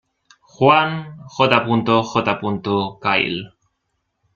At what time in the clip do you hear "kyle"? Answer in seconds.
3.03-3.41